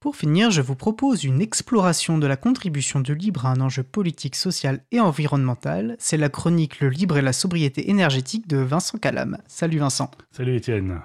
Pour 0.00 0.16
finir, 0.16 0.50
je 0.50 0.62
vous 0.62 0.76
propose 0.76 1.24
une 1.24 1.42
exploration 1.42 2.16
de 2.16 2.26
la 2.26 2.38
contribution 2.38 3.00
du 3.00 3.14
libre 3.14 3.44
à 3.44 3.50
un 3.50 3.60
enjeu 3.60 3.82
politique, 3.82 4.34
social 4.34 4.82
et 4.92 4.98
environnemental. 4.98 5.94
C'est 5.98 6.16
la 6.16 6.30
chronique 6.30 6.80
Le 6.80 6.88
libre 6.88 7.18
et 7.18 7.22
la 7.22 7.34
sobriété 7.34 7.90
énergétique 7.90 8.48
de 8.48 8.56
Vincent 8.56 8.96
Calam. 8.96 9.36
Salut 9.46 9.76
Vincent. 9.76 10.10
Salut 10.30 10.56
Étienne. 10.56 11.02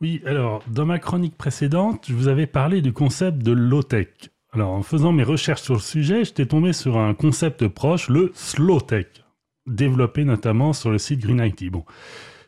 Oui, 0.00 0.20
alors, 0.26 0.64
dans 0.66 0.84
ma 0.84 0.98
chronique 0.98 1.36
précédente, 1.36 2.06
je 2.08 2.14
vous 2.14 2.26
avais 2.26 2.48
parlé 2.48 2.82
du 2.82 2.92
concept 2.92 3.38
de 3.38 3.52
low-tech. 3.52 4.08
Alors, 4.50 4.72
en 4.72 4.82
faisant 4.82 5.12
mes 5.12 5.22
recherches 5.22 5.62
sur 5.62 5.74
le 5.74 5.80
sujet, 5.80 6.24
j'étais 6.24 6.46
tombé 6.46 6.72
sur 6.72 6.98
un 6.98 7.14
concept 7.14 7.68
proche, 7.68 8.08
le 8.08 8.32
slow-tech, 8.34 9.06
développé 9.68 10.24
notamment 10.24 10.72
sur 10.72 10.90
le 10.90 10.98
site 10.98 11.20
Green 11.20 11.38
IT. 11.40 11.70
Bon, 11.70 11.84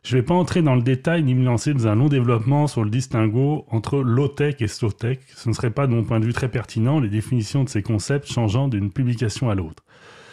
je 0.05 0.17
ne 0.17 0.21
vais 0.21 0.25
pas 0.25 0.35
entrer 0.35 0.63
dans 0.63 0.75
le 0.75 0.83
détail 0.83 1.23
ni 1.23 1.35
me 1.35 1.45
lancer 1.45 1.75
dans 1.75 1.89
un 1.89 1.95
long 1.95 2.09
développement 2.09 2.67
sur 2.67 2.85
le 2.85 2.91
distinguo 2.91 3.65
entre 3.69 3.99
low-tech 3.99 4.57
et 4.61 4.69
slow-tech. 4.69 5.19
Ce 5.35 5.49
ne 5.49 5.55
serait 5.55 5.71
pas, 5.71 5.87
de 5.87 5.93
mon 5.93 6.05
point 6.05 6.21
de 6.21 6.25
vue, 6.25 6.33
très 6.33 6.49
pertinent, 6.49 7.01
les 7.01 7.09
définitions 7.09 7.65
de 7.65 7.69
ces 7.69 7.83
concepts 7.83 8.31
changeant 8.31 8.69
d'une 8.69 8.93
publication 8.93 9.51
à 9.51 9.55
l'autre. 9.55 9.85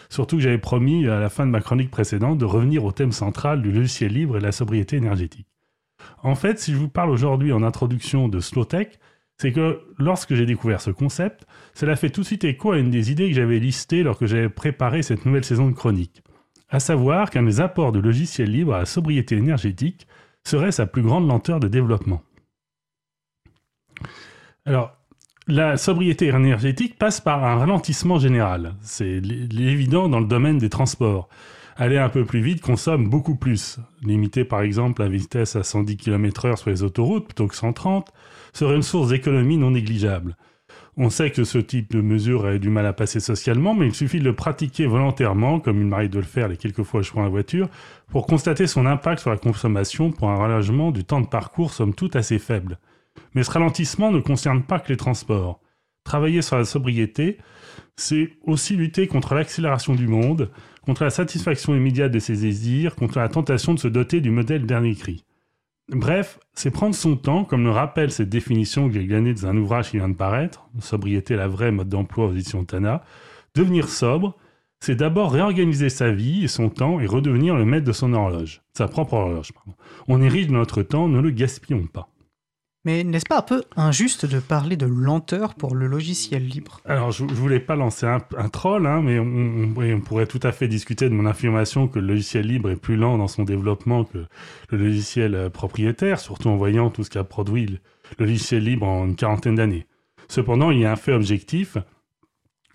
Surtout 0.09 0.38
que 0.38 0.43
j'avais 0.43 0.59
promis, 0.59 1.07
à 1.07 1.20
la 1.20 1.30
fin 1.30 1.45
de 1.45 1.52
ma 1.52 1.62
chronique 1.62 1.90
précédente, 1.90 2.38
de 2.38 2.45
revenir 2.45 2.85
au 2.85 2.91
thème 2.91 3.12
central 3.12 3.62
du 3.62 3.71
logiciel 3.71 4.13
libre 4.13 4.38
et 4.38 4.41
la 4.41 4.52
sobriété 4.52 4.98
énergétique. 4.98 5.48
En 6.21 6.35
fait, 6.35 6.59
si 6.59 6.71
je 6.71 6.77
vous 6.77 6.90
parle 6.90 7.09
aujourd'hui 7.09 7.52
en 7.52 7.63
introduction 7.63 8.27
de 8.27 8.40
slow-tech, 8.40 8.99
c'est 9.38 9.52
que 9.52 9.82
lorsque 9.98 10.35
j'ai 10.35 10.45
découvert 10.45 10.79
ce 10.79 10.91
concept, 10.91 11.45
cela 11.73 11.95
fait 11.95 12.09
tout 12.09 12.21
de 12.21 12.26
suite 12.26 12.43
écho 12.43 12.71
à 12.71 12.77
une 12.77 12.91
des 12.91 13.12
idées 13.12 13.29
que 13.29 13.35
j'avais 13.35 13.59
listées 13.59 14.04
lorsque 14.04 14.27
j'avais 14.27 14.48
préparé 14.48 15.02
cette 15.02 15.26
nouvelle 15.26 15.43
saison 15.43 15.68
de 15.68 15.73
chronique 15.73 16.23
à 16.70 16.80
savoir 16.80 17.30
qu'un 17.30 17.44
des 17.44 17.62
apports 17.62 17.92
de 17.92 18.00
logiciels 18.00 18.52
libres 18.52 18.74
à 18.74 18.80
la 18.80 18.86
sobriété 18.86 19.36
énergétique 19.36 20.08
serait 20.44 20.72
sa 20.72 20.86
plus 20.86 21.02
grande 21.02 21.28
lenteur 21.28 21.60
de 21.60 21.68
développement. 21.68 22.22
Alors, 24.66 24.98
la 25.48 25.78
sobriété 25.78 26.28
énergétique 26.28 26.98
passe 26.98 27.22
par 27.22 27.44
un 27.44 27.55
ralentissement 27.58 28.18
général. 28.18 28.74
C'est 28.82 29.18
évident 29.18 30.10
dans 30.10 30.20
le 30.20 30.26
domaine 30.26 30.57
des 30.57 30.70
transports. 30.70 31.30
Aller 31.77 31.98
un 31.98 32.10
peu 32.10 32.26
plus 32.26 32.41
vite 32.41 32.62
consomme 32.62 33.10
beaucoup 33.10 33.35
plus. 33.35 33.77
Limiter 34.02 34.46
par 34.46 34.62
exemple 34.62 35.04
la 35.04 35.10
vitesse 35.10 35.55
à 35.55 35.63
110 35.63 35.98
km/h 35.98 36.55
sur 36.55 36.70
les 36.70 36.84
autoroutes 36.84 37.26
plutôt 37.26 37.48
que 37.48 37.55
130 37.55 38.12
serait 38.54 38.76
une 38.76 38.82
source 38.82 39.10
d'économie 39.10 39.57
non 39.57 39.72
négligeable. 39.72 40.35
On 40.98 41.10
sait 41.10 41.29
que 41.29 41.43
ce 41.43 41.57
type 41.57 41.91
de 41.91 41.99
mesure 41.99 42.46
a 42.46 42.57
du 42.57 42.70
mal 42.70 42.85
à 42.85 42.93
passer 42.93 43.20
socialement, 43.20 43.76
mais 43.76 43.88
il 43.88 43.93
suffit 43.93 44.20
de 44.20 44.24
le 44.24 44.34
pratiquer 44.34 44.85
volontairement, 44.85 45.60
comme 45.60 45.82
il 45.82 45.88
m'arrive 45.88 46.12
de 46.12 46.20
le 46.20 46.26
faire 46.26 46.48
les 46.48 46.55
quelques 46.55 46.84
fois 46.84 47.01
que 47.01 47.07
je 47.07 47.12
prends 47.12 47.24
la 47.24 47.29
voiture, 47.29 47.68
pour 48.10 48.26
constater 48.26 48.65
son 48.65 48.85
impact 48.85 49.20
sur 49.20 49.29
la 49.29 49.38
consommation 49.38 50.12
pour 50.12 50.29
un 50.29 50.38
rallongement 50.38 50.91
du 50.91 51.04
temps 51.04 51.20
de 51.20 51.27
parcours 51.27 51.73
somme 51.73 51.93
toute 51.93 52.16
assez 52.16 52.40
faible. 52.40 52.79
Mais 53.34 53.43
ce 53.43 53.51
ralentissement 53.51 54.10
ne 54.10 54.21
concerne 54.21 54.63
pas 54.63 54.79
que 54.79 54.88
les 54.88 54.98
transports. 54.98 55.60
Travailler 56.05 56.41
sur 56.41 56.55
la 56.55 56.63
sobriété, 56.63 57.40
c'est 57.98 58.29
aussi 58.46 58.77
lutter 58.77 59.07
contre 59.07 59.35
l'accélération 59.35 59.96
du 59.96 60.07
monde, 60.07 60.49
contre 60.85 61.04
la 61.04 61.10
satisfaction 61.10 61.76
immédiate 61.76 62.12
de 62.12 62.20
ses 62.20 62.38
désirs, 62.38 62.96
contre 62.96 63.20
la 63.20 63.27
tentation 63.27 63.73
de 63.73 63.79
se 63.79 63.90
doter 63.90 64.22
du 64.22 64.29
modèle 64.29 64.66
dernier 64.66 64.96
cri. 64.96 65.25
Bref, 65.90 66.40
c'est 66.53 66.72
prendre 66.72 66.96
son 66.96 67.16
temps, 67.16 67.44
comme 67.44 67.64
le 67.64 67.69
rappelle 67.69 68.12
cette 68.12 68.30
définition 68.30 68.88
que 68.88 68.96
j'ai 68.96 69.06
gagnée 69.06 69.36
dans 69.36 69.46
un 69.46 69.58
ouvrage 69.58 69.91
qui 69.91 69.97
vient 69.97 70.09
de 70.09 70.16
paraître, 70.16 70.68
Sobriété, 70.80 71.36
la 71.36 71.47
vraie 71.47 71.72
mode 71.72 71.90
d'emploi 71.90 72.25
aux 72.25 72.31
éditions 72.31 72.66
Tana. 72.66 73.03
Devenir 73.53 73.88
sobre, 73.88 74.36
c'est 74.80 74.96
d'abord 74.96 75.31
réorganiser 75.31 75.90
sa 75.90 76.12
vie 76.12 76.44
et 76.44 76.47
son 76.47 76.69
temps 76.69 77.00
et 77.00 77.06
redevenir 77.06 77.56
le 77.56 77.66
maître 77.66 77.86
de 77.86 77.91
son 77.91 78.13
horloge, 78.13 78.63
sa 78.74 78.88
propre 78.88 79.13
horloge. 79.13 79.52
On 80.08 80.22
érige 80.22 80.50
notre 80.50 80.81
temps, 80.81 81.08
ne 81.08 81.19
le 81.19 81.30
gaspillons 81.30 81.86
pas. 81.86 82.09
Mais 82.86 83.03
n'est-ce 83.03 83.25
pas 83.25 83.40
un 83.40 83.41
peu 83.41 83.64
injuste 83.75 84.28
de 84.28 84.40
parler 84.40 84.78
de 84.78 84.86
lenteur 84.86 85.56
pour 85.56 85.74
le 85.74 85.88
logiciel 85.88 86.46
libre? 86.46 86.81
Alors, 86.86 87.12
je, 87.12 87.24
ne 87.24 87.34
voulais 87.34 87.59
pas 87.59 87.75
lancer 87.75 88.06
un, 88.06 88.50
troll, 88.50 88.86
hein, 88.86 89.02
mais 89.03 89.18
on, 89.18 90.02
pourrait 90.02 90.28
tout 90.28 90.40
à 90.44 90.52
fait 90.52 90.68
discuter 90.68 91.09
de 91.09 91.16
mon 91.16 91.25
affirmation 91.25 91.88
que 91.88 91.97
le 91.97 92.06
logiciel 92.06 92.46
libre 92.46 92.69
est 92.69 92.75
plus 92.75 92.95
lent 92.95 93.18
dans 93.18 93.28
son 93.28 93.44
développement 93.44 94.03
que 94.03 94.19
le 94.69 94.78
logiciel 94.78 95.34
euh, 95.34 95.50
propriétaire, 95.50 96.19
surtout 96.19 96.50
en 96.50 96.57
voyant 96.57 96.91
tout 96.91 97.03
ce 97.03 97.09
qu'a 97.09 97.24
produit 97.24 97.66
le, 97.66 97.79
logiciel 98.19 98.63
libre 98.63 98.85
en 98.85 99.07
une 99.07 99.16
quarantaine 99.16 99.56
d'années. 99.56 99.88
Cependant, 100.28 100.69
il 100.69 100.79
y 100.79 100.85
a 100.85 100.91
un 100.91 100.95
fait 100.95 101.13
objectif. 101.13 101.78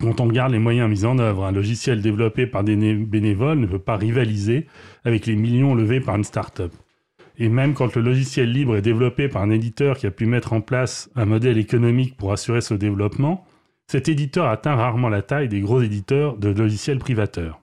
Quand 0.00 0.20
on 0.20 0.26
regarde 0.26 0.50
les 0.50 0.58
moyens 0.58 0.90
mis 0.90 1.04
en 1.04 1.20
œuvre, 1.20 1.44
un 1.44 1.52
logiciel 1.52 2.02
développé 2.02 2.48
par 2.48 2.64
des 2.64 2.74
bénévoles 2.94 3.60
ne 3.60 3.66
peut 3.66 3.78
pas 3.78 3.96
rivaliser 3.96 4.66
avec 5.04 5.26
les 5.26 5.36
millions 5.36 5.76
levés 5.76 6.00
par 6.00 6.16
une 6.16 6.24
start-up. 6.24 6.72
Et 7.40 7.48
même 7.48 7.72
quand 7.72 7.96
le 7.96 8.02
logiciel 8.02 8.52
libre 8.52 8.76
est 8.76 8.82
développé 8.82 9.26
par 9.26 9.40
un 9.40 9.48
éditeur 9.48 9.96
qui 9.96 10.06
a 10.06 10.10
pu 10.10 10.26
mettre 10.26 10.52
en 10.52 10.60
place 10.60 11.10
un 11.16 11.24
modèle 11.24 11.56
économique 11.56 12.18
pour 12.18 12.32
assurer 12.32 12.60
ce 12.60 12.74
développement, 12.74 13.46
cet 13.86 14.10
éditeur 14.10 14.46
atteint 14.46 14.76
rarement 14.76 15.08
la 15.08 15.22
taille 15.22 15.48
des 15.48 15.62
gros 15.62 15.80
éditeurs 15.80 16.36
de 16.36 16.50
logiciels 16.50 16.98
privateurs. 16.98 17.62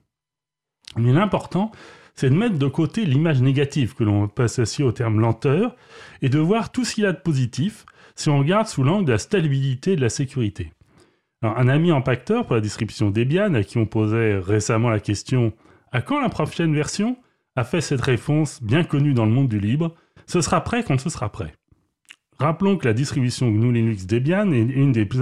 Mais 0.98 1.14
l'important, 1.14 1.72
c'est 2.16 2.32
de 2.32 2.36
mettre 2.36 2.58
de 2.58 2.68
côté 2.68 3.06
l'image 3.06 3.40
négative 3.40 3.94
que 3.94 4.04
l'on 4.04 4.28
peut 4.28 4.44
associer 4.44 4.84
au 4.84 4.92
terme 4.92 5.20
lenteur 5.20 5.76
et 6.24 6.30
de 6.30 6.40
voir 6.40 6.72
tout 6.72 6.84
ce 6.84 6.96
qu'il 6.96 7.06
a 7.06 7.14
de 7.14 7.22
positif 7.22 7.86
si 8.16 8.30
on 8.30 8.40
regarde 8.40 8.66
sous 8.66 8.84
l'angle 8.84 9.06
de 9.06 9.12
la 9.12 9.20
stabilité 9.20 9.92
et 9.92 9.96
de 9.96 10.02
la 10.02 10.10
sécurité. 10.10 10.74
un 11.44 11.68
ami 11.68 11.92
impacteur 11.92 12.48
pour 12.48 12.56
la 12.56 12.62
distribution 12.62 13.12
Debian, 13.12 13.54
à 13.54 13.62
qui 13.62 13.78
on 13.78 13.86
posait 13.86 14.40
récemment 14.40 14.90
la 14.90 15.00
question 15.00 15.54
À 15.92 16.02
quand 16.02 16.20
la 16.20 16.30
prochaine 16.30 16.74
version? 16.74 17.16
A 17.58 17.64
fait 17.64 17.82
cette 17.82 18.02
réponse 18.02 18.62
bien 18.62 18.84
connue 18.84 19.14
dans 19.14 19.26
le 19.26 19.32
monde 19.32 19.50
du 19.50 19.60
libre, 19.60 19.96
ce 20.28 20.42
sera 20.42 20.64
prêt 20.64 20.84
quand 20.84 21.00
ce 21.00 21.10
sera 21.10 21.32
prêt. 21.32 21.54
Rappelons 22.38 22.78
que 22.78 22.88
la 22.88 22.94
distribution 22.94 23.50
GNU 23.50 23.74
Linux 23.74 24.06
Debian 24.06 24.52
est 24.52 24.62
une 24.62 24.92
des 24.92 25.06
plus, 25.06 25.22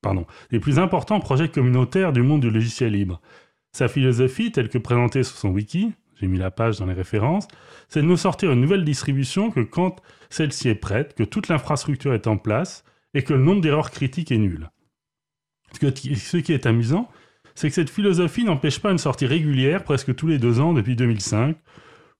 pardon, 0.00 0.26
des 0.50 0.58
plus 0.58 0.78
importants 0.78 1.20
projets 1.20 1.50
communautaires 1.50 2.14
du 2.14 2.22
monde 2.22 2.40
du 2.40 2.50
logiciel 2.50 2.92
libre. 2.92 3.20
Sa 3.72 3.88
philosophie, 3.88 4.50
telle 4.50 4.70
que 4.70 4.78
présentée 4.78 5.22
sur 5.22 5.36
son 5.36 5.50
wiki, 5.50 5.92
j'ai 6.18 6.28
mis 6.28 6.38
la 6.38 6.50
page 6.50 6.78
dans 6.78 6.86
les 6.86 6.94
références, 6.94 7.46
c'est 7.88 8.00
de 8.00 8.06
nous 8.06 8.16
sortir 8.16 8.52
une 8.52 8.62
nouvelle 8.62 8.84
distribution 8.84 9.50
que 9.50 9.60
quand 9.60 10.00
celle-ci 10.30 10.70
est 10.70 10.74
prête, 10.74 11.14
que 11.14 11.24
toute 11.24 11.48
l'infrastructure 11.48 12.14
est 12.14 12.26
en 12.26 12.38
place 12.38 12.84
et 13.12 13.22
que 13.22 13.34
le 13.34 13.42
nombre 13.42 13.60
d'erreurs 13.60 13.90
critiques 13.90 14.32
est 14.32 14.38
nul. 14.38 14.70
Ce 15.78 16.36
qui 16.38 16.52
est 16.54 16.66
amusant, 16.66 17.10
c'est 17.54 17.68
que 17.68 17.74
cette 17.74 17.90
philosophie 17.90 18.44
n'empêche 18.44 18.80
pas 18.80 18.90
une 18.90 18.98
sortie 18.98 19.26
régulière 19.26 19.84
presque 19.84 20.14
tous 20.14 20.26
les 20.26 20.38
deux 20.38 20.60
ans 20.60 20.72
depuis 20.72 20.96
2005, 20.96 21.56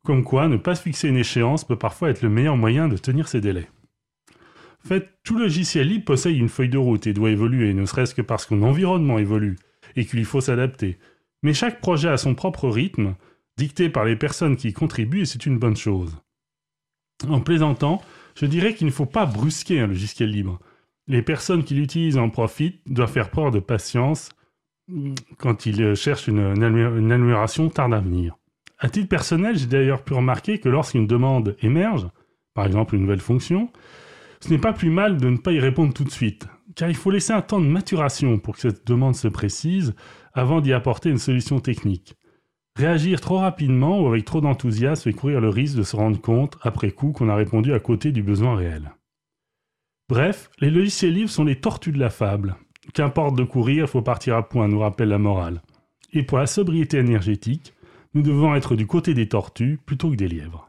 comme 0.05 0.25
quoi 0.25 0.49
ne 0.49 0.57
pas 0.57 0.75
se 0.75 0.83
fixer 0.83 1.09
une 1.09 1.17
échéance 1.17 1.65
peut 1.65 1.77
parfois 1.77 2.11
être 2.11 2.23
le 2.23 2.31
meilleur 2.31 2.57
moyen 2.57 2.89
de 2.89 2.97
tenir 2.97 3.29
ses 3.29 3.41
délais. 3.41 3.69
Fait, 4.87 5.11
tout 5.25 5.39
logiciel 5.39 5.89
libre 5.89 6.07
possède 6.07 6.37
une 6.37 6.49
feuille 6.49 6.71
de 6.71 6.79
route 6.79 7.07
et 7.07 7.13
doit 7.13 7.31
évoluer, 7.31 7.75
ne 7.75 7.85
serait-ce 7.85 8.15
que 8.15 8.23
parce 8.23 8.47
que 8.47 8.55
environnement 8.55 9.19
évolue 9.19 9.57
et 9.97 10.07
qu'il 10.07 10.25
faut 10.25 10.41
s'adapter. 10.41 10.99
Mais 11.43 11.53
chaque 11.53 11.81
projet 11.81 12.09
a 12.09 12.17
son 12.17 12.35
propre 12.35 12.69
rythme, 12.69 13.15
dicté 13.57 13.91
par 13.91 14.05
les 14.05 14.17
personnes 14.17 14.57
qui 14.57 14.69
y 14.69 14.73
contribuent 14.73 15.23
et 15.23 15.27
c'est 15.27 15.47
une 15.47 15.59
bonne 15.59 15.77
chose. 15.77 16.17
En 17.29 17.41
plaisantant, 17.41 18.03
je 18.35 18.47
dirais 18.47 18.75
qu'il 18.75 18.87
ne 18.87 18.93
faut 18.93 19.07
pas 19.07 19.27
brusquer 19.27 19.81
un 19.81 19.87
logiciel 19.87 20.31
libre. 20.31 20.59
Les 21.07 21.23
personnes 21.23 21.65
qui 21.65 21.75
l'utilisent 21.75 22.17
en 22.17 22.31
profitent 22.31 22.81
doivent 22.87 23.13
faire 23.13 23.31
preuve 23.31 23.53
de 23.53 23.59
patience 23.59 24.31
quand 25.39 25.67
il 25.67 25.95
cherche 25.95 26.29
une, 26.29 26.41
amélioration 26.63 27.69
tarde 27.69 27.95
à 27.95 28.01
venir. 28.01 28.37
À 28.79 28.89
titre 28.89 29.09
personnel, 29.09 29.59
j'ai 29.59 29.67
d'ailleurs 29.67 30.03
pu 30.03 30.15
remarquer 30.15 30.59
que 30.59 30.69
lorsqu'une 30.69 31.07
demande 31.07 31.57
émerge, 31.61 32.09
par 32.55 32.67
exemple 32.67 32.95
une 32.95 33.03
nouvelle 33.03 33.21
fonction, 33.21 33.71
ce 34.41 34.49
n'est 34.51 34.59
pas 34.59 34.73
plus 34.73 34.91
mal 34.91 35.19
de 35.19 35.29
ne 35.29 35.37
pas 35.37 35.53
y 35.53 35.61
répondre 35.61 35.93
tout 35.93 36.05
de 36.05 36.11
suite, 36.11 36.47
car 36.75 36.89
il 36.89 36.97
faut 36.97 37.11
laisser 37.11 37.33
un 37.33 37.43
temps 37.43 37.61
de 37.61 37.67
maturation 37.67 38.39
pour 38.39 38.55
que 38.55 38.61
cette 38.61 38.87
demande 38.87 39.15
se 39.15 39.29
précise 39.29 39.95
avant 40.33 40.61
d'y 40.61 40.73
apporter 40.73 41.11
une 41.11 41.19
solution 41.19 41.61
technique. 41.61 42.15
Réagir 42.77 43.21
trop 43.21 43.39
rapidement 43.39 44.01
ou 44.01 44.07
avec 44.07 44.25
trop 44.25 44.41
d'enthousiasme 44.41 45.03
fait 45.03 45.13
courir 45.13 45.41
le 45.41 45.51
risque 45.51 45.77
de 45.77 45.83
se 45.83 45.97
rendre 45.97 46.21
compte, 46.21 46.57
après 46.63 46.93
coup, 46.93 47.13
qu'on 47.13 47.29
a 47.29 47.35
répondu 47.35 47.75
à 47.75 47.81
côté 47.81 48.13
du 48.13 48.23
besoin 48.23 48.57
réel. 48.57 48.93
Bref, 50.09 50.51
les 50.61 50.71
logiciels 50.71 51.13
libres 51.13 51.31
sont 51.31 51.45
les 51.45 51.61
tortues 51.61 51.93
de 51.93 51.99
la 51.99 52.11
fable, 52.11 52.57
Qu'importe 52.93 53.37
de 53.37 53.45
courir, 53.45 53.85
il 53.85 53.91
faut 53.91 54.03
partir 54.03 54.37
à 54.37 54.49
point, 54.49 54.69
nous 54.69 54.81
rappelle 54.81 55.09
la 55.09 55.19
morale. 55.19 55.63
Et 56.13 56.23
pour 56.23 56.39
la 56.39 56.47
sobriété 56.47 56.99
énergétique, 56.99 57.75
nous 58.15 58.23
devons 58.23 58.55
être 58.55 58.75
du 58.75 58.87
côté 58.87 59.15
des 59.15 59.29
tortues 59.29 59.79
plutôt 59.87 60.11
que 60.11 60.17
des 60.17 60.29
lièvres. 60.29 60.69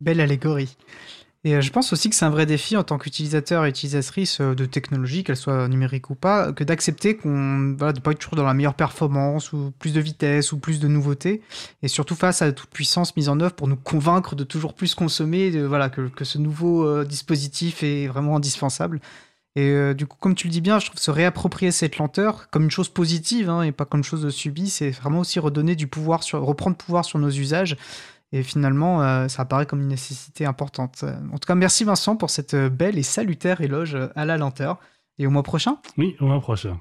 Belle 0.00 0.20
allégorie. 0.20 0.76
Et 1.44 1.54
euh, 1.54 1.60
je 1.60 1.70
pense 1.70 1.92
aussi 1.92 2.10
que 2.10 2.16
c'est 2.16 2.24
un 2.24 2.30
vrai 2.30 2.46
défi 2.46 2.76
en 2.76 2.82
tant 2.82 2.98
qu'utilisateur 2.98 3.64
et 3.64 3.68
utilisatrice 3.68 4.40
euh, 4.40 4.54
de 4.54 4.64
technologie, 4.64 5.22
qu'elle 5.22 5.36
soit 5.36 5.68
numérique 5.68 6.10
ou 6.10 6.16
pas, 6.16 6.52
que 6.52 6.64
d'accepter 6.64 7.16
qu'on 7.16 7.76
voilà, 7.78 7.92
de 7.92 8.00
pas 8.00 8.10
être 8.10 8.18
toujours 8.18 8.34
dans 8.36 8.44
la 8.44 8.54
meilleure 8.54 8.74
performance 8.74 9.52
ou 9.52 9.72
plus 9.78 9.92
de 9.92 10.00
vitesse 10.00 10.52
ou 10.52 10.58
plus 10.58 10.80
de 10.80 10.88
nouveautés, 10.88 11.40
et 11.82 11.88
surtout 11.88 12.16
face 12.16 12.42
à 12.42 12.50
toute 12.50 12.70
puissance 12.70 13.16
mise 13.16 13.28
en 13.28 13.38
œuvre 13.38 13.54
pour 13.54 13.68
nous 13.68 13.76
convaincre 13.76 14.34
de 14.34 14.42
toujours 14.42 14.74
plus 14.74 14.96
consommer, 14.96 15.50
voilà, 15.62 15.90
que, 15.90 16.08
que 16.08 16.24
ce 16.24 16.38
nouveau 16.38 16.84
euh, 16.84 17.04
dispositif 17.04 17.84
est 17.84 18.08
vraiment 18.08 18.36
indispensable. 18.36 19.00
Et 19.56 19.70
euh, 19.70 19.94
du 19.94 20.06
coup, 20.06 20.16
comme 20.20 20.34
tu 20.34 20.46
le 20.46 20.52
dis 20.52 20.60
bien, 20.60 20.78
je 20.78 20.86
trouve 20.86 21.00
se 21.00 21.10
réapproprier 21.10 21.72
cette 21.72 21.98
lenteur 21.98 22.48
comme 22.50 22.64
une 22.64 22.70
chose 22.70 22.88
positive 22.88 23.50
hein, 23.50 23.62
et 23.62 23.72
pas 23.72 23.84
comme 23.84 24.00
une 24.00 24.04
chose 24.04 24.28
subie, 24.30 24.70
c'est 24.70 24.90
vraiment 24.90 25.20
aussi 25.20 25.40
redonner 25.40 25.74
du 25.74 25.86
pouvoir, 25.86 26.22
sur, 26.22 26.42
reprendre 26.42 26.76
pouvoir 26.76 27.04
sur 27.04 27.18
nos 27.18 27.30
usages. 27.30 27.76
Et 28.30 28.42
finalement, 28.42 29.02
euh, 29.02 29.26
ça 29.28 29.42
apparaît 29.42 29.66
comme 29.66 29.80
une 29.80 29.88
nécessité 29.88 30.44
importante. 30.44 31.02
En 31.02 31.38
tout 31.38 31.46
cas, 31.46 31.54
merci 31.54 31.84
Vincent 31.84 32.14
pour 32.14 32.30
cette 32.30 32.54
belle 32.54 32.98
et 32.98 33.02
salutaire 33.02 33.62
éloge 33.62 33.96
à 34.14 34.24
la 34.26 34.36
lenteur. 34.36 34.78
Et 35.18 35.26
au 35.26 35.30
mois 35.30 35.42
prochain 35.42 35.78
Oui, 35.96 36.14
au 36.20 36.26
mois 36.26 36.40
prochain. 36.40 36.78